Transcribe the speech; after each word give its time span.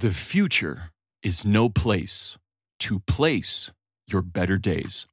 The 0.00 0.14
future 0.14 0.92
is 1.22 1.44
no 1.44 1.68
place 1.68 2.38
to 2.78 3.00
place 3.00 3.70
your 4.10 4.22
better 4.22 4.56
days. 4.56 5.04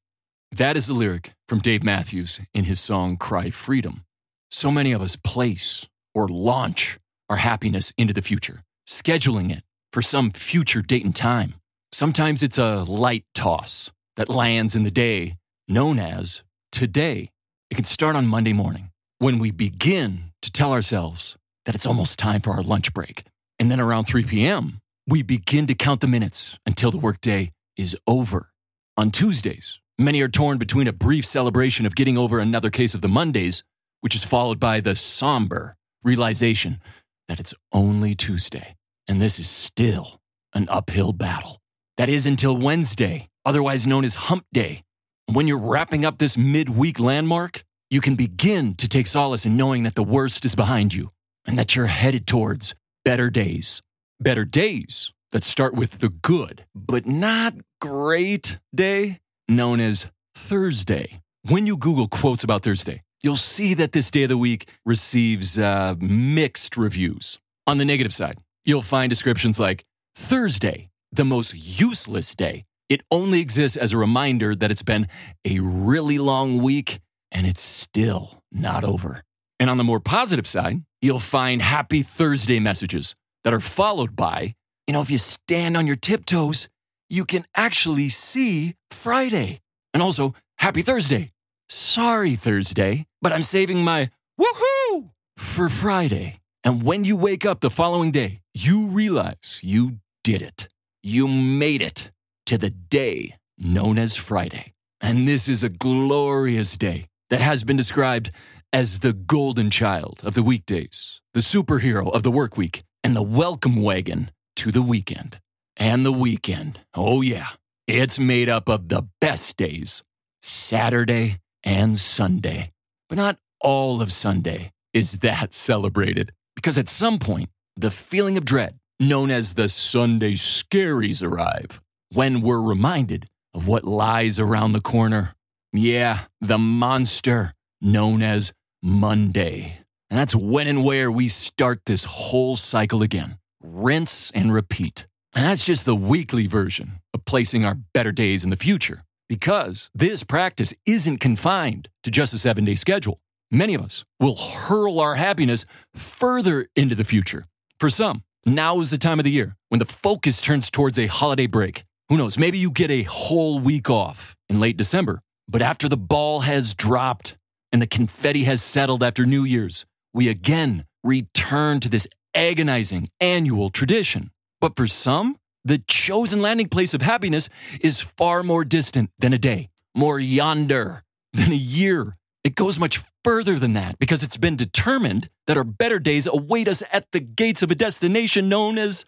That 0.49 0.77
is 0.77 0.87
a 0.87 0.93
lyric 0.93 1.33
from 1.49 1.59
Dave 1.59 1.83
Matthews 1.83 2.39
in 2.53 2.63
his 2.63 2.79
song 2.79 3.17
Cry 3.17 3.49
Freedom. 3.49 4.05
So 4.49 4.71
many 4.71 4.93
of 4.93 5.01
us 5.01 5.17
place 5.17 5.85
or 6.15 6.29
launch 6.29 6.99
our 7.29 7.35
happiness 7.35 7.91
into 7.97 8.13
the 8.13 8.21
future, 8.21 8.61
scheduling 8.87 9.51
it 9.51 9.63
for 9.91 10.01
some 10.01 10.31
future 10.31 10.81
date 10.81 11.03
and 11.03 11.13
time. 11.13 11.55
Sometimes 11.91 12.41
it's 12.41 12.57
a 12.57 12.83
light 12.83 13.25
toss 13.35 13.91
that 14.15 14.29
lands 14.29 14.73
in 14.73 14.83
the 14.83 14.89
day 14.89 15.35
known 15.67 15.99
as 15.99 16.43
today. 16.71 17.29
It 17.69 17.75
can 17.75 17.83
start 17.83 18.15
on 18.15 18.25
Monday 18.25 18.53
morning 18.53 18.91
when 19.19 19.37
we 19.37 19.51
begin 19.51 20.31
to 20.43 20.49
tell 20.49 20.71
ourselves 20.71 21.35
that 21.65 21.75
it's 21.75 21.85
almost 21.85 22.17
time 22.17 22.39
for 22.39 22.53
our 22.53 22.63
lunch 22.63 22.93
break. 22.93 23.25
And 23.59 23.71
then 23.71 23.79
around 23.79 24.05
3 24.05 24.23
p.m., 24.23 24.79
we 25.07 25.21
begin 25.23 25.67
to 25.67 25.75
count 25.75 26.01
the 26.01 26.07
minutes 26.07 26.57
until 26.65 26.91
the 26.91 26.97
workday 26.97 27.51
is 27.75 27.95
over. 28.05 28.51
On 28.97 29.11
Tuesdays, 29.11 29.79
many 29.97 30.21
are 30.21 30.27
torn 30.27 30.57
between 30.57 30.87
a 30.87 30.93
brief 30.93 31.25
celebration 31.25 31.85
of 31.85 31.95
getting 31.95 32.17
over 32.17 32.39
another 32.39 32.69
case 32.69 32.93
of 32.93 33.01
the 33.01 33.07
Mondays, 33.07 33.63
which 34.01 34.15
is 34.15 34.23
followed 34.23 34.59
by 34.59 34.79
the 34.79 34.95
somber 34.95 35.75
realization 36.03 36.79
that 37.27 37.39
it's 37.39 37.53
only 37.71 38.15
Tuesday 38.15 38.75
and 39.07 39.21
this 39.21 39.39
is 39.39 39.49
still 39.49 40.19
an 40.53 40.67
uphill 40.69 41.13
battle. 41.13 41.61
That 41.97 42.09
is 42.09 42.25
until 42.25 42.57
Wednesday, 42.57 43.29
otherwise 43.45 43.87
known 43.87 44.05
as 44.05 44.15
Hump 44.15 44.45
Day. 44.51 44.83
When 45.25 45.47
you're 45.47 45.57
wrapping 45.57 46.05
up 46.05 46.17
this 46.17 46.37
midweek 46.37 46.99
landmark, 46.99 47.63
you 47.89 48.01
can 48.01 48.15
begin 48.15 48.75
to 48.75 48.87
take 48.87 49.07
solace 49.07 49.45
in 49.45 49.57
knowing 49.57 49.83
that 49.83 49.95
the 49.95 50.03
worst 50.03 50.45
is 50.45 50.55
behind 50.55 50.93
you 50.93 51.11
and 51.45 51.57
that 51.57 51.75
you're 51.75 51.87
headed 51.87 52.27
towards 52.27 52.75
better 53.07 53.29
days. 53.29 53.81
Better 54.19 54.43
days 54.43 55.13
that 55.31 55.45
start 55.45 55.73
with 55.73 55.99
the 55.99 56.09
good, 56.09 56.65
but 56.75 57.05
not 57.05 57.53
great 57.79 58.59
day, 58.75 59.19
known 59.47 59.79
as 59.79 60.07
Thursday. 60.35 61.21
When 61.43 61.65
you 61.65 61.77
Google 61.77 62.09
quotes 62.09 62.43
about 62.43 62.63
Thursday, 62.63 63.03
you'll 63.23 63.37
see 63.37 63.73
that 63.75 63.93
this 63.93 64.11
day 64.11 64.23
of 64.23 64.29
the 64.29 64.37
week 64.37 64.69
receives 64.85 65.57
uh, 65.57 65.95
mixed 66.01 66.75
reviews. 66.75 67.39
On 67.65 67.77
the 67.77 67.85
negative 67.85 68.13
side, 68.13 68.39
you'll 68.65 68.81
find 68.81 69.09
descriptions 69.09 69.57
like 69.57 69.85
Thursday, 70.13 70.89
the 71.09 71.23
most 71.23 71.53
useless 71.55 72.35
day. 72.35 72.65
It 72.89 73.03
only 73.09 73.39
exists 73.39 73.77
as 73.77 73.93
a 73.93 73.97
reminder 73.97 74.53
that 74.53 74.69
it's 74.69 74.83
been 74.83 75.07
a 75.45 75.61
really 75.61 76.17
long 76.17 76.61
week 76.61 76.99
and 77.31 77.47
it's 77.47 77.63
still 77.63 78.43
not 78.51 78.83
over. 78.83 79.23
And 79.59 79.69
on 79.69 79.77
the 79.77 79.83
more 79.83 79.99
positive 79.99 80.47
side, 80.47 80.83
you'll 81.01 81.19
find 81.19 81.61
happy 81.61 82.03
Thursday 82.03 82.59
messages 82.59 83.15
that 83.43 83.53
are 83.53 83.59
followed 83.59 84.15
by, 84.15 84.55
you 84.85 84.93
know, 84.93 85.01
if 85.01 85.09
you 85.09 85.17
stand 85.17 85.75
on 85.75 85.87
your 85.87 85.95
tiptoes, 85.95 86.67
you 87.09 87.25
can 87.25 87.45
actually 87.55 88.09
see 88.09 88.75
Friday. 88.91 89.61
And 89.93 90.03
also, 90.03 90.33
happy 90.57 90.81
Thursday. 90.81 91.29
Sorry, 91.69 92.35
Thursday, 92.35 93.05
but 93.21 93.31
I'm 93.31 93.43
saving 93.43 93.83
my 93.83 94.09
woohoo 94.39 95.11
for 95.37 95.69
Friday. 95.69 96.39
And 96.63 96.83
when 96.83 97.03
you 97.03 97.15
wake 97.15 97.45
up 97.45 97.61
the 97.61 97.69
following 97.69 98.11
day, 98.11 98.41
you 98.53 98.87
realize 98.87 99.59
you 99.61 99.97
did 100.23 100.41
it. 100.41 100.67
You 101.03 101.27
made 101.27 101.81
it 101.81 102.11
to 102.47 102.57
the 102.57 102.69
day 102.69 103.35
known 103.57 103.97
as 103.97 104.15
Friday. 104.15 104.73
And 104.99 105.27
this 105.27 105.47
is 105.47 105.63
a 105.63 105.69
glorious 105.69 106.75
day 106.77 107.07
that 107.29 107.41
has 107.41 107.63
been 107.63 107.77
described 107.77 108.31
as 108.73 108.99
the 108.99 109.13
golden 109.13 109.69
child 109.69 110.21
of 110.23 110.33
the 110.33 110.43
weekdays, 110.43 111.21
the 111.33 111.39
superhero 111.39 112.11
of 112.13 112.23
the 112.23 112.31
work 112.31 112.57
week, 112.57 112.83
and 113.03 113.15
the 113.15 113.23
welcome 113.23 113.81
wagon 113.81 114.31
to 114.55 114.71
the 114.71 114.81
weekend. 114.81 115.39
And 115.77 116.05
the 116.05 116.11
weekend, 116.11 116.81
oh 116.95 117.21
yeah, 117.21 117.49
it's 117.87 118.19
made 118.19 118.49
up 118.49 118.67
of 118.67 118.89
the 118.89 119.07
best 119.21 119.55
days 119.57 120.03
Saturday 120.41 121.37
and 121.63 121.97
Sunday. 121.97 122.71
But 123.07 123.17
not 123.17 123.37
all 123.61 124.01
of 124.01 124.11
Sunday 124.11 124.71
is 124.93 125.19
that 125.19 125.53
celebrated, 125.53 126.31
because 126.55 126.77
at 126.77 126.89
some 126.89 127.19
point, 127.19 127.49
the 127.75 127.91
feeling 127.91 128.37
of 128.37 128.45
dread, 128.45 128.79
known 128.99 129.29
as 129.29 129.53
the 129.53 129.69
Sunday 129.69 130.33
scaries, 130.33 131.23
arrive 131.23 131.79
when 132.11 132.41
we're 132.41 132.61
reminded 132.61 133.27
of 133.53 133.67
what 133.67 133.83
lies 133.83 134.39
around 134.39 134.71
the 134.71 134.81
corner. 134.81 135.35
Yeah, 135.71 136.21
the 136.41 136.57
monster 136.57 137.53
known 137.81 138.21
as 138.21 138.53
Monday. 138.81 139.79
And 140.09 140.17
that's 140.17 140.35
when 140.35 140.67
and 140.67 140.83
where 140.83 141.11
we 141.11 141.27
start 141.27 141.81
this 141.85 142.05
whole 142.05 142.55
cycle 142.55 143.01
again. 143.01 143.37
Rinse 143.61 144.31
and 144.31 144.53
repeat. 144.53 145.05
And 145.33 145.45
that's 145.45 145.65
just 145.65 145.85
the 145.85 145.95
weekly 145.95 146.47
version 146.47 146.99
of 147.13 147.25
placing 147.25 147.65
our 147.65 147.75
better 147.93 148.11
days 148.11 148.43
in 148.43 148.49
the 148.49 148.55
future. 148.55 149.03
Because 149.29 149.89
this 149.93 150.23
practice 150.23 150.73
isn't 150.85 151.17
confined 151.17 151.89
to 152.03 152.11
just 152.11 152.33
a 152.33 152.37
seven 152.37 152.65
day 152.65 152.75
schedule. 152.75 153.19
Many 153.51 153.73
of 153.73 153.81
us 153.81 154.05
will 154.19 154.35
hurl 154.35 154.99
our 154.99 155.15
happiness 155.15 155.65
further 155.93 156.67
into 156.75 156.95
the 156.95 157.03
future. 157.03 157.45
For 157.79 157.89
some, 157.89 158.23
now 158.45 158.79
is 158.79 158.89
the 158.89 158.97
time 158.97 159.19
of 159.19 159.25
the 159.25 159.31
year 159.31 159.55
when 159.69 159.79
the 159.79 159.85
focus 159.85 160.41
turns 160.41 160.69
towards 160.69 160.97
a 160.97 161.07
holiday 161.07 161.47
break. 161.47 161.85
Who 162.09 162.17
knows? 162.17 162.37
Maybe 162.37 162.57
you 162.57 162.71
get 162.71 162.89
a 162.89 163.03
whole 163.03 163.59
week 163.59 163.89
off 163.89 164.35
in 164.47 164.59
late 164.59 164.77
December. 164.77 165.21
But 165.49 165.61
after 165.61 165.87
the 165.89 165.97
ball 165.97 166.41
has 166.41 166.73
dropped 166.73 167.37
and 167.71 167.81
the 167.81 167.87
confetti 167.87 168.43
has 168.45 168.61
settled 168.61 169.03
after 169.03 169.25
New 169.25 169.43
Year's, 169.43 169.85
we 170.13 170.27
again 170.29 170.85
return 171.03 171.79
to 171.79 171.89
this 171.89 172.07
agonizing 172.33 173.09
annual 173.19 173.69
tradition. 173.69 174.31
But 174.61 174.75
for 174.75 174.87
some, 174.87 175.37
the 175.65 175.79
chosen 175.87 176.41
landing 176.41 176.69
place 176.69 176.93
of 176.93 177.01
happiness 177.01 177.49
is 177.81 178.01
far 178.01 178.43
more 178.43 178.63
distant 178.63 179.09
than 179.19 179.33
a 179.33 179.37
day, 179.37 179.69
more 179.95 180.19
yonder 180.19 181.03
than 181.33 181.51
a 181.51 181.55
year. 181.55 182.15
It 182.43 182.55
goes 182.55 182.79
much 182.79 183.01
further 183.23 183.59
than 183.59 183.73
that 183.73 183.99
because 183.99 184.23
it's 184.23 184.37
been 184.37 184.55
determined 184.55 185.29
that 185.47 185.57
our 185.57 185.65
better 185.65 185.99
days 185.99 186.27
await 186.27 186.67
us 186.67 186.81
at 186.93 187.11
the 187.11 187.19
gates 187.19 187.61
of 187.61 187.71
a 187.71 187.75
destination 187.75 188.47
known 188.47 188.77
as 188.77 189.05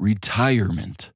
retirement. 0.00 1.10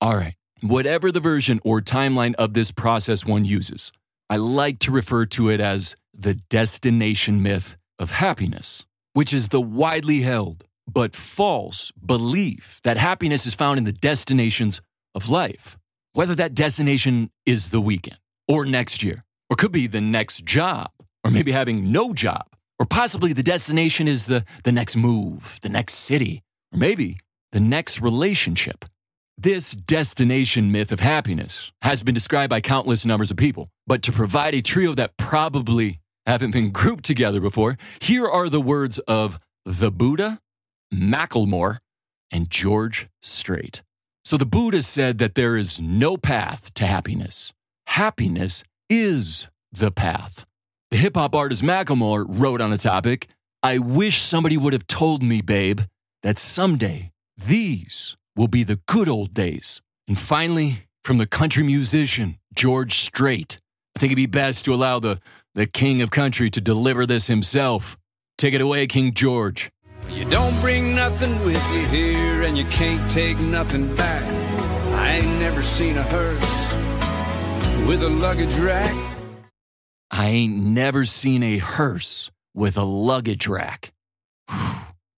All 0.00 0.16
right, 0.16 0.34
whatever 0.62 1.12
the 1.12 1.20
version 1.20 1.60
or 1.62 1.82
timeline 1.82 2.34
of 2.36 2.54
this 2.54 2.70
process 2.70 3.26
one 3.26 3.44
uses, 3.44 3.92
I 4.30 4.36
like 4.36 4.78
to 4.80 4.90
refer 4.90 5.26
to 5.26 5.50
it 5.50 5.60
as 5.60 5.94
the 6.14 6.34
destination 6.34 7.42
myth 7.42 7.76
of 7.98 8.12
happiness, 8.12 8.86
which 9.12 9.32
is 9.32 9.48
the 9.48 9.60
widely 9.60 10.20
held 10.20 10.64
but 10.92 11.14
false 11.14 11.92
belief 11.92 12.80
that 12.82 12.96
happiness 12.96 13.46
is 13.46 13.54
found 13.54 13.78
in 13.78 13.84
the 13.84 13.92
destinations 13.92 14.80
of 15.14 15.28
life, 15.28 15.78
whether 16.12 16.34
that 16.34 16.54
destination 16.54 17.30
is 17.46 17.70
the 17.70 17.80
weekend 17.80 18.18
or 18.48 18.64
next 18.64 19.02
year, 19.02 19.24
or 19.48 19.56
could 19.56 19.72
be 19.72 19.86
the 19.86 20.00
next 20.00 20.44
job, 20.44 20.90
or 21.24 21.30
maybe 21.30 21.52
having 21.52 21.92
no 21.92 22.12
job, 22.12 22.46
or 22.78 22.86
possibly 22.86 23.32
the 23.32 23.42
destination 23.42 24.08
is 24.08 24.26
the, 24.26 24.44
the 24.64 24.72
next 24.72 24.96
move, 24.96 25.58
the 25.62 25.68
next 25.68 25.94
city, 25.94 26.42
or 26.72 26.78
maybe 26.78 27.18
the 27.52 27.60
next 27.60 28.00
relationship. 28.00 28.84
This 29.42 29.70
destination 29.70 30.70
myth 30.70 30.92
of 30.92 31.00
happiness 31.00 31.72
has 31.80 32.02
been 32.02 32.12
described 32.14 32.50
by 32.50 32.60
countless 32.60 33.06
numbers 33.06 33.30
of 33.30 33.38
people, 33.38 33.70
but 33.86 34.02
to 34.02 34.12
provide 34.12 34.54
a 34.54 34.60
trio 34.60 34.92
that 34.92 35.16
probably 35.16 36.00
haven't 36.26 36.50
been 36.50 36.70
grouped 36.72 37.06
together 37.06 37.40
before, 37.40 37.78
here 38.02 38.28
are 38.28 38.50
the 38.50 38.60
words 38.60 38.98
of 39.08 39.38
the 39.64 39.90
Buddha, 39.90 40.40
Macklemore, 40.92 41.78
and 42.30 42.50
George 42.50 43.08
Strait. 43.22 43.82
So 44.26 44.36
the 44.36 44.44
Buddha 44.44 44.82
said 44.82 45.16
that 45.16 45.36
there 45.36 45.56
is 45.56 45.80
no 45.80 46.18
path 46.18 46.74
to 46.74 46.84
happiness. 46.84 47.54
Happiness 47.86 48.62
is 48.90 49.48
the 49.72 49.90
path. 49.90 50.44
The 50.90 50.98
hip 50.98 51.16
hop 51.16 51.34
artist 51.34 51.62
Macklemore 51.62 52.26
wrote 52.28 52.60
on 52.60 52.68
the 52.68 52.76
topic 52.76 53.26
I 53.62 53.78
wish 53.78 54.20
somebody 54.20 54.58
would 54.58 54.74
have 54.74 54.86
told 54.86 55.22
me, 55.22 55.40
babe, 55.40 55.80
that 56.22 56.38
someday 56.38 57.10
these 57.38 58.18
will 58.40 58.48
be 58.48 58.64
the 58.64 58.80
good 58.86 59.06
old 59.06 59.34
days. 59.34 59.82
And 60.08 60.18
finally, 60.18 60.86
from 61.04 61.18
the 61.18 61.26
country 61.26 61.62
musician 61.62 62.38
George 62.54 62.98
Strait, 62.98 63.58
I 63.94 63.98
think 63.98 64.12
it'd 64.12 64.16
be 64.16 64.24
best 64.24 64.64
to 64.64 64.72
allow 64.72 64.98
the, 64.98 65.20
the 65.54 65.66
king 65.66 66.00
of 66.00 66.10
country 66.10 66.48
to 66.48 66.58
deliver 66.58 67.04
this 67.04 67.26
himself. 67.26 67.98
Take 68.38 68.54
it 68.54 68.62
away, 68.62 68.86
King 68.86 69.12
George. 69.12 69.70
You 70.08 70.24
don't 70.24 70.58
bring 70.62 70.94
nothing 70.94 71.38
with 71.44 71.62
you 71.74 71.84
here, 71.88 72.42
and 72.44 72.56
you 72.56 72.64
can't 72.70 73.10
take 73.10 73.38
nothing 73.40 73.94
back. 73.94 74.24
I 74.94 75.16
ain't 75.16 75.38
never 75.38 75.60
seen 75.60 75.98
a 75.98 76.02
hearse 76.02 76.74
with 77.86 78.02
a 78.02 78.08
luggage 78.08 78.56
rack. 78.58 78.96
I 80.10 80.28
ain't 80.28 80.56
never 80.56 81.04
seen 81.04 81.42
a 81.42 81.58
hearse 81.58 82.30
with 82.54 82.78
a 82.78 82.84
luggage 82.84 83.46
rack. 83.46 83.92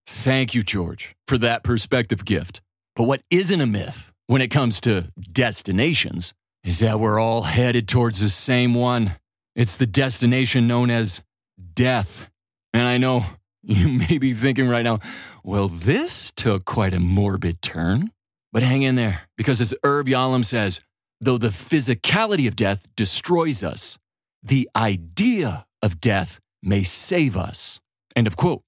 Thank 0.08 0.56
you, 0.56 0.64
George, 0.64 1.14
for 1.28 1.38
that 1.38 1.62
perspective 1.62 2.24
gift. 2.24 2.60
But 2.94 3.04
what 3.04 3.22
isn't 3.30 3.60
a 3.60 3.66
myth 3.66 4.12
when 4.26 4.42
it 4.42 4.48
comes 4.48 4.80
to 4.82 5.10
destinations 5.32 6.34
is 6.64 6.78
that 6.78 7.00
we're 7.00 7.18
all 7.18 7.42
headed 7.42 7.88
towards 7.88 8.20
the 8.20 8.28
same 8.28 8.74
one. 8.74 9.16
It's 9.56 9.76
the 9.76 9.86
destination 9.86 10.66
known 10.66 10.90
as 10.90 11.22
death. 11.74 12.30
And 12.72 12.86
I 12.86 12.98
know 12.98 13.24
you 13.62 13.88
may 13.88 14.18
be 14.18 14.34
thinking 14.34 14.68
right 14.68 14.84
now, 14.84 15.00
well, 15.42 15.68
this 15.68 16.32
took 16.36 16.64
quite 16.64 16.94
a 16.94 17.00
morbid 17.00 17.62
turn. 17.62 18.12
But 18.52 18.62
hang 18.62 18.82
in 18.82 18.96
there, 18.96 19.22
because 19.38 19.62
as 19.62 19.74
Irv 19.82 20.06
Yalom 20.06 20.44
says, 20.44 20.80
though 21.20 21.38
the 21.38 21.48
physicality 21.48 22.46
of 22.46 22.54
death 22.54 22.86
destroys 22.96 23.64
us, 23.64 23.98
the 24.42 24.68
idea 24.76 25.66
of 25.80 26.00
death 26.00 26.38
may 26.62 26.82
save 26.82 27.36
us. 27.36 27.80
End 28.14 28.26
of 28.26 28.36
quote. 28.36 28.62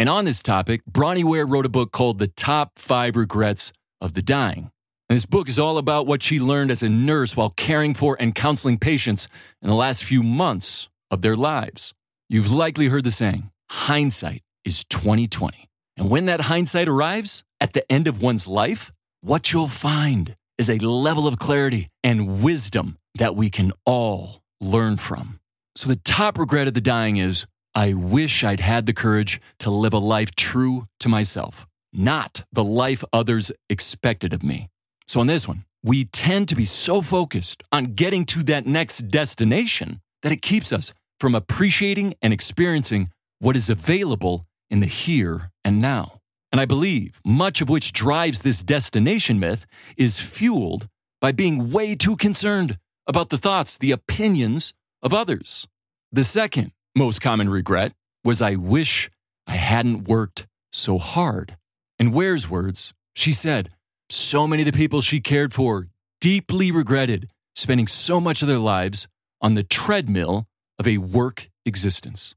And 0.00 0.08
on 0.08 0.24
this 0.24 0.42
topic, 0.42 0.80
Bronnie 0.90 1.24
Ware 1.24 1.44
wrote 1.44 1.66
a 1.66 1.68
book 1.68 1.92
called 1.92 2.18
The 2.20 2.26
Top 2.26 2.78
Five 2.78 3.16
Regrets 3.16 3.70
of 4.00 4.14
the 4.14 4.22
Dying. 4.22 4.70
And 5.10 5.16
this 5.16 5.26
book 5.26 5.46
is 5.46 5.58
all 5.58 5.76
about 5.76 6.06
what 6.06 6.22
she 6.22 6.40
learned 6.40 6.70
as 6.70 6.82
a 6.82 6.88
nurse 6.88 7.36
while 7.36 7.50
caring 7.50 7.92
for 7.92 8.16
and 8.18 8.34
counseling 8.34 8.78
patients 8.78 9.28
in 9.60 9.68
the 9.68 9.74
last 9.74 10.02
few 10.02 10.22
months 10.22 10.88
of 11.10 11.20
their 11.20 11.36
lives. 11.36 11.92
You've 12.30 12.50
likely 12.50 12.86
heard 12.88 13.04
the 13.04 13.10
saying, 13.10 13.50
hindsight 13.68 14.40
is 14.64 14.86
2020. 14.86 15.68
And 15.98 16.08
when 16.08 16.24
that 16.24 16.48
hindsight 16.48 16.88
arrives 16.88 17.44
at 17.60 17.74
the 17.74 17.84
end 17.92 18.08
of 18.08 18.22
one's 18.22 18.48
life, 18.48 18.90
what 19.20 19.52
you'll 19.52 19.68
find 19.68 20.34
is 20.56 20.70
a 20.70 20.78
level 20.78 21.26
of 21.26 21.38
clarity 21.38 21.88
and 22.02 22.42
wisdom 22.42 22.96
that 23.16 23.36
we 23.36 23.50
can 23.50 23.70
all 23.84 24.40
learn 24.62 24.96
from. 24.96 25.40
So 25.76 25.88
the 25.88 25.96
top 25.96 26.38
regret 26.38 26.68
of 26.68 26.72
the 26.72 26.80
dying 26.80 27.18
is 27.18 27.44
I 27.74 27.94
wish 27.94 28.42
I'd 28.42 28.60
had 28.60 28.86
the 28.86 28.92
courage 28.92 29.40
to 29.60 29.70
live 29.70 29.92
a 29.92 29.98
life 29.98 30.34
true 30.34 30.84
to 31.00 31.08
myself, 31.08 31.66
not 31.92 32.44
the 32.52 32.64
life 32.64 33.04
others 33.12 33.52
expected 33.68 34.32
of 34.32 34.42
me. 34.42 34.68
So 35.06 35.20
on 35.20 35.26
this 35.26 35.46
one, 35.46 35.64
we 35.82 36.04
tend 36.04 36.48
to 36.48 36.56
be 36.56 36.64
so 36.64 37.00
focused 37.00 37.62
on 37.72 37.94
getting 37.94 38.24
to 38.26 38.42
that 38.44 38.66
next 38.66 39.08
destination 39.08 40.00
that 40.22 40.32
it 40.32 40.42
keeps 40.42 40.72
us 40.72 40.92
from 41.18 41.34
appreciating 41.34 42.14
and 42.20 42.32
experiencing 42.32 43.10
what 43.38 43.56
is 43.56 43.70
available 43.70 44.46
in 44.68 44.80
the 44.80 44.86
here 44.86 45.50
and 45.64 45.80
now. 45.80 46.20
And 46.52 46.60
I 46.60 46.64
believe 46.64 47.20
much 47.24 47.60
of 47.60 47.68
which 47.68 47.92
drives 47.92 48.42
this 48.42 48.62
destination 48.62 49.38
myth 49.38 49.64
is 49.96 50.18
fueled 50.18 50.88
by 51.20 51.32
being 51.32 51.70
way 51.70 51.94
too 51.94 52.16
concerned 52.16 52.78
about 53.06 53.28
the 53.28 53.38
thoughts, 53.38 53.78
the 53.78 53.92
opinions 53.92 54.74
of 55.02 55.14
others. 55.14 55.66
The 56.12 56.24
second 56.24 56.72
most 56.94 57.20
common 57.20 57.48
regret 57.48 57.92
was 58.24 58.42
I 58.42 58.54
wish 58.56 59.10
I 59.46 59.56
hadn't 59.56 60.08
worked 60.08 60.46
so 60.72 60.98
hard. 60.98 61.56
In 61.98 62.12
Ware's 62.12 62.48
words, 62.48 62.92
she 63.14 63.32
said, 63.32 63.70
so 64.08 64.46
many 64.46 64.62
of 64.62 64.66
the 64.66 64.76
people 64.76 65.00
she 65.00 65.20
cared 65.20 65.52
for 65.52 65.88
deeply 66.20 66.70
regretted 66.70 67.30
spending 67.54 67.86
so 67.86 68.20
much 68.20 68.42
of 68.42 68.48
their 68.48 68.58
lives 68.58 69.06
on 69.40 69.54
the 69.54 69.62
treadmill 69.62 70.46
of 70.78 70.86
a 70.86 70.98
work 70.98 71.48
existence. 71.64 72.34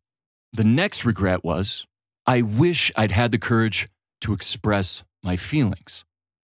The 0.52 0.64
next 0.64 1.06
regret 1.06 1.44
was 1.44 1.86
I 2.26 2.42
wish 2.42 2.92
I'd 2.96 3.12
had 3.12 3.32
the 3.32 3.38
courage 3.38 3.88
to 4.22 4.34
express 4.34 5.04
my 5.24 5.36
feelings. 5.36 6.06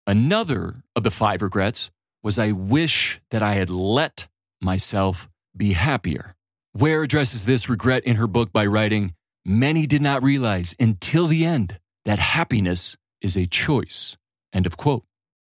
Another 0.06 0.82
of 0.96 1.04
the 1.04 1.10
five 1.10 1.42
regrets 1.42 1.90
was 2.22 2.38
I 2.38 2.52
wish 2.52 3.20
that 3.30 3.42
I 3.42 3.54
had 3.54 3.70
let 3.70 4.28
myself 4.60 5.28
be 5.56 5.72
happier. 5.72 6.34
Ware 6.74 7.02
addresses 7.02 7.44
this 7.44 7.68
regret 7.68 8.02
in 8.04 8.16
her 8.16 8.26
book 8.26 8.50
by 8.50 8.64
writing, 8.64 9.14
Many 9.44 9.86
did 9.86 10.00
not 10.00 10.22
realize 10.22 10.74
until 10.80 11.26
the 11.26 11.44
end 11.44 11.78
that 12.06 12.18
happiness 12.18 12.96
is 13.20 13.36
a 13.36 13.46
choice. 13.46 14.16
End 14.54 14.66
of 14.66 14.76
quote. 14.76 15.04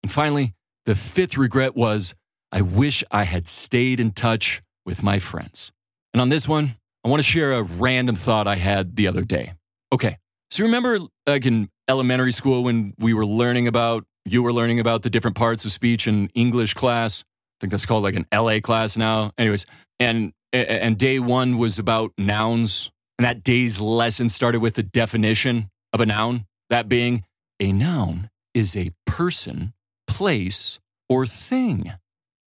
And 0.02 0.10
finally, 0.10 0.54
the 0.86 0.94
fifth 0.96 1.36
regret 1.36 1.76
was 1.76 2.14
I 2.50 2.62
wish 2.62 3.04
I 3.10 3.24
had 3.24 3.48
stayed 3.48 4.00
in 4.00 4.10
touch 4.10 4.60
with 4.84 5.02
my 5.02 5.18
friends. 5.20 5.70
And 6.12 6.20
on 6.20 6.30
this 6.30 6.48
one, 6.48 6.76
I 7.04 7.08
want 7.08 7.20
to 7.20 7.28
share 7.28 7.52
a 7.52 7.62
random 7.62 8.16
thought 8.16 8.48
I 8.48 8.56
had 8.56 8.96
the 8.96 9.06
other 9.06 9.22
day. 9.22 9.52
Okay, 9.92 10.18
so 10.50 10.64
remember 10.64 10.98
like 11.26 11.46
in 11.46 11.68
elementary 11.88 12.32
school 12.32 12.64
when 12.64 12.94
we 12.98 13.14
were 13.14 13.26
learning 13.26 13.68
about, 13.68 14.04
you 14.24 14.42
were 14.42 14.52
learning 14.52 14.80
about 14.80 15.02
the 15.02 15.10
different 15.10 15.36
parts 15.36 15.64
of 15.64 15.70
speech 15.70 16.08
in 16.08 16.28
English 16.34 16.74
class? 16.74 17.22
I 17.22 17.56
think 17.60 17.70
that's 17.70 17.86
called 17.86 18.02
like 18.02 18.16
an 18.16 18.26
LA 18.32 18.58
class 18.60 18.96
now. 18.96 19.32
Anyways, 19.38 19.66
and 20.00 20.32
and 20.54 20.96
day 20.96 21.18
one 21.18 21.58
was 21.58 21.78
about 21.78 22.12
nouns. 22.16 22.90
And 23.18 23.24
that 23.24 23.44
day's 23.44 23.80
lesson 23.80 24.28
started 24.28 24.60
with 24.60 24.74
the 24.74 24.82
definition 24.82 25.70
of 25.92 26.00
a 26.00 26.06
noun, 26.06 26.46
that 26.70 26.88
being 26.88 27.24
a 27.60 27.72
noun 27.72 28.30
is 28.54 28.76
a 28.76 28.90
person, 29.06 29.72
place, 30.06 30.80
or 31.08 31.26
thing. 31.26 31.92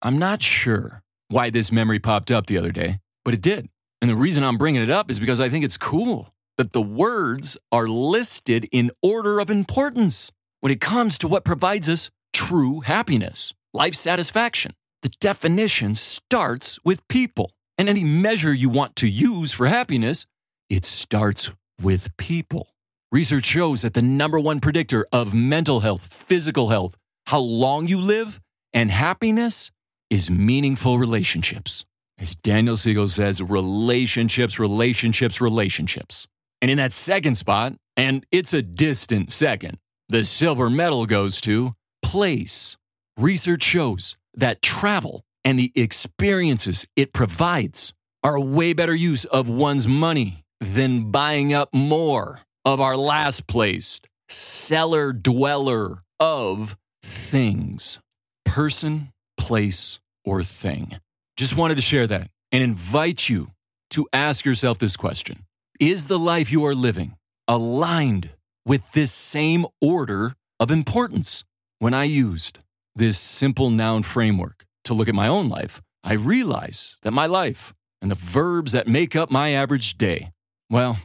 I'm 0.02 0.18
not 0.18 0.42
sure 0.42 1.04
why 1.30 1.50
this 1.50 1.72
memory 1.72 2.00
popped 2.00 2.32
up 2.32 2.48
the 2.48 2.58
other 2.58 2.72
day, 2.72 3.00
but 3.24 3.34
it 3.34 3.42
did. 3.42 3.70
And 4.02 4.10
the 4.10 4.16
reason 4.16 4.44
I'm 4.44 4.58
bringing 4.58 4.82
it 4.82 4.90
up 4.90 5.10
is 5.10 5.20
because 5.20 5.40
I 5.40 5.50
think 5.50 5.64
it's 5.64 5.78
cool 5.78 6.34
that 6.58 6.74
the 6.74 6.82
words 6.82 7.58
are 7.72 7.88
listed 7.88 8.68
in 8.72 8.92
order 9.02 9.40
of 9.40 9.50
importance 9.50 10.32
when 10.60 10.72
it 10.72 10.82
comes 10.82 11.18
to 11.20 11.28
what 11.28 11.46
provides 11.46 11.88
us 11.88 12.10
true 12.34 12.82
happiness, 12.82 13.54
life 13.74 13.96
satisfaction. 13.96 14.74
The 15.02 15.10
definition 15.20 15.96
starts 15.96 16.80
with 16.84 17.08
people. 17.08 17.52
And 17.78 17.88
any 17.88 18.04
measure 18.04 18.54
you 18.54 18.70
want 18.70 18.96
to 18.98 19.08
use 19.08 19.52
for 19.52 19.68
happiness, 19.68 20.26
it 20.70 20.84
starts 20.84 21.52
with 21.82 22.16
people. 22.18 22.70
Research 23.12 23.46
shows 23.46 23.84
that 23.84 23.94
the 23.94 24.02
number 24.02 24.40
one 24.40 24.60
predictor 24.60 25.06
of 25.12 25.34
mental 25.34 25.82
health, 25.82 26.12
physical 26.12 26.70
health, 26.70 26.98
how 27.28 27.40
long 27.40 27.88
you 27.88 28.00
live, 28.02 28.42
and 28.74 28.92
happiness 28.92 29.72
is 30.10 30.30
meaningful 30.30 30.98
relationships. 30.98 31.86
As 32.18 32.36
Daniel 32.36 32.76
Siegel 32.76 33.08
says, 33.08 33.42
relationships, 33.42 34.60
relationships, 34.60 35.40
relationships. 35.40 36.28
And 36.62 36.72
in 36.72 36.78
that 36.78 36.94
second 36.94 37.36
spot, 37.36 37.74
and 37.96 38.26
it's 38.32 38.54
a 38.54 38.62
distant 38.62 39.32
second, 39.32 39.78
the 40.10 40.24
silver 40.24 40.70
medal 40.70 41.06
goes 41.06 41.40
to 41.42 41.76
place. 42.02 42.76
Research 43.18 43.64
shows 43.64 44.18
that 44.34 44.62
travel 44.62 45.24
and 45.44 45.58
the 45.58 45.72
experiences 45.76 46.86
it 46.96 47.14
provides 47.14 47.94
are 48.24 48.36
a 48.36 48.42
way 48.42 48.74
better 48.74 48.96
use 48.96 49.26
of 49.26 49.48
one's 49.48 49.88
money 49.88 50.44
than 50.60 51.12
buying 51.12 51.54
up 51.54 51.74
more 51.74 52.42
of 52.66 52.82
our 52.82 52.98
last 52.98 53.48
placed 53.48 54.08
cellar 54.30 55.14
dweller 55.14 56.04
of 56.20 56.78
things 57.02 58.00
person, 58.46 59.12
place, 59.38 60.00
or 60.26 60.44
thing. 60.44 61.00
Just 61.36 61.56
wanted 61.56 61.76
to 61.76 61.82
share 61.82 62.08
that 62.08 62.30
and 62.52 62.64
invite 62.64 63.30
you 63.30 63.48
to 63.92 64.08
ask 64.12 64.46
yourself 64.46 64.78
this 64.78 64.98
question 64.98 65.46
Is 65.80 66.08
the 66.08 66.20
life 66.20 66.52
you 66.52 66.66
are 66.66 66.76
living 66.76 67.16
aligned 67.48 68.32
with 68.66 68.82
this 68.94 69.12
same 69.12 69.66
order 69.80 70.36
of 70.60 70.72
importance? 70.72 71.44
When 71.80 71.94
I 71.94 72.06
used 72.06 72.58
this 72.96 73.20
simple 73.20 73.70
noun 73.70 74.02
framework, 74.02 74.66
to 74.88 74.94
look 74.94 75.08
at 75.08 75.16
my 75.16 75.28
own 75.28 75.50
life, 75.50 75.82
I 76.04 76.14
realize 76.14 76.98
that 77.04 77.12
my 77.12 77.26
life 77.26 77.74
and 78.02 78.10
the 78.10 78.16
verbs 78.16 78.72
that 78.72 78.88
make 78.88 79.16
up 79.16 79.30
my 79.30 79.50
average 79.50 79.98
day, 79.98 80.32
well, 80.70 80.98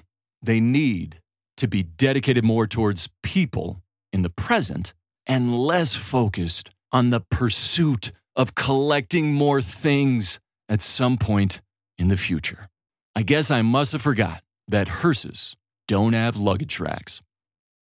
they 0.42 0.60
need 0.60 1.20
to 1.56 1.68
be 1.68 1.82
dedicated 1.82 2.44
more 2.44 2.66
towards 2.66 3.08
people 3.22 3.82
in 4.12 4.22
the 4.22 4.30
present 4.30 4.94
and 5.26 5.56
less 5.56 5.94
focused 5.94 6.70
on 6.90 7.10
the 7.10 7.20
pursuit 7.20 8.12
of 8.34 8.54
collecting 8.54 9.32
more 9.32 9.60
things 9.60 10.40
at 10.68 10.82
some 10.82 11.16
point 11.16 11.60
in 11.98 12.08
the 12.08 12.16
future. 12.16 12.66
I 13.14 13.22
guess 13.22 13.50
I 13.50 13.62
must 13.62 13.92
have 13.92 14.02
forgot 14.02 14.42
that 14.68 14.88
hearses 14.88 15.56
don't 15.86 16.12
have 16.12 16.36
luggage 16.36 16.80
racks. 16.80 17.20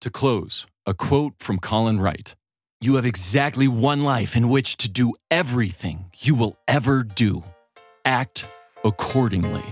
To 0.02 0.10
close, 0.10 0.66
a 0.86 0.94
quote 0.94 1.34
from 1.38 1.58
Colin 1.58 2.00
Wright 2.00 2.34
you 2.80 2.94
have 2.94 3.06
exactly 3.06 3.66
one 3.66 4.04
life 4.04 4.36
in 4.36 4.48
which 4.48 4.76
to 4.76 4.88
do 4.88 5.14
everything 5.30 6.10
you 6.18 6.34
will 6.34 6.56
ever 6.68 7.02
do. 7.02 7.42
Act 8.04 8.46
accordingly. 8.84 9.64